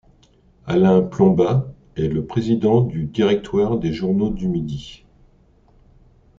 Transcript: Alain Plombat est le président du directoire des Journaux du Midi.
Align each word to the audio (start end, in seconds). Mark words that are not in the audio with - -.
Alain 0.65 1.03
Plombat 1.03 1.71
est 1.95 2.07
le 2.07 2.25
président 2.25 2.81
du 2.81 3.03
directoire 3.05 3.77
des 3.77 3.93
Journaux 3.93 4.31
du 4.31 4.47
Midi. 4.47 5.05